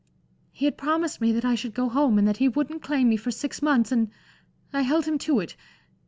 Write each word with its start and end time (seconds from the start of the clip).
He 0.51 0.65
had 0.65 0.79
promised 0.79 1.21
me 1.21 1.31
that 1.33 1.45
I 1.45 1.53
should 1.53 1.75
go 1.75 1.87
home, 1.87 2.17
and 2.17 2.27
that 2.27 2.37
he 2.37 2.47
wouldn't 2.47 2.81
claim 2.81 3.07
me 3.07 3.17
for 3.17 3.29
six 3.29 3.61
months, 3.61 3.91
and 3.91 4.09
I 4.73 4.81
held 4.81 5.05
him 5.05 5.19
to 5.19 5.39
it. 5.41 5.55